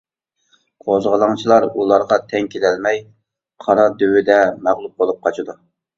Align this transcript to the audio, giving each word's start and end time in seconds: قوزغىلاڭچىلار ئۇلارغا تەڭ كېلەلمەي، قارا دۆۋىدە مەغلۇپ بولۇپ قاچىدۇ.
قوزغىلاڭچىلار 0.85 1.67
ئۇلارغا 1.67 2.19
تەڭ 2.31 2.49
كېلەلمەي، 2.55 2.99
قارا 3.67 3.87
دۆۋىدە 4.03 4.39
مەغلۇپ 4.69 4.97
بولۇپ 5.05 5.21
قاچىدۇ. 5.29 5.57